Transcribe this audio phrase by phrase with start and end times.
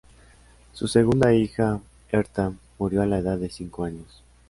[0.73, 1.79] Su segunda hija,
[2.11, 4.23] Hertha, murió a la edad de cinco años.